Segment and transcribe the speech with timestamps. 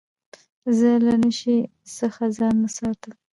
[0.77, 1.57] زه له نشې
[1.97, 3.13] څخه ځان ساتم.